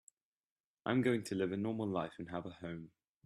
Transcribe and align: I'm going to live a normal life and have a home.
I'm 0.83 1.03
going 1.03 1.21
to 1.25 1.35
live 1.35 1.51
a 1.51 1.57
normal 1.57 1.87
life 1.87 2.13
and 2.17 2.27
have 2.31 2.47
a 2.47 2.57
home. 2.59 2.89